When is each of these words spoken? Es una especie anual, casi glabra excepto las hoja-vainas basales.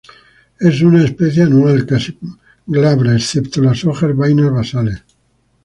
Es 0.59 0.81
una 0.81 1.03
especie 1.05 1.43
anual, 1.43 1.85
casi 1.85 2.17
glabra 2.65 3.13
excepto 3.15 3.61
las 3.61 3.85
hoja-vainas 3.85 4.51
basales. 4.51 5.03